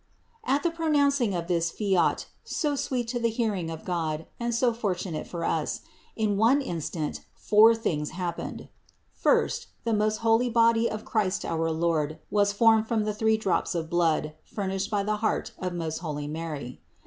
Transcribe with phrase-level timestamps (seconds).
[0.43, 4.73] At the pronouncing of this "fiat," so sweet to the hearing of God and so
[4.73, 5.81] fortunate for us,
[6.15, 8.69] in one in stant, four things happened.
[9.13, 13.75] First, the most holy body of Christ our Lord was formed from the three drops
[13.75, 16.81] of THE INCARNATION 111 blood furnished by the heart of most holy Mary.